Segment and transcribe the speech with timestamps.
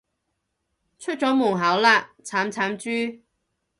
[0.97, 3.21] 出咗門口喇，慘慘豬